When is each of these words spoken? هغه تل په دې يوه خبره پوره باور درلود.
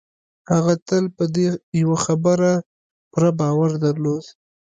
هغه 0.51 0.73
تل 0.87 1.03
په 1.17 1.23
دې 1.35 1.47
يوه 1.81 1.97
خبره 2.05 2.51
پوره 3.11 3.31
باور 3.39 3.71
درلود. 3.85 4.23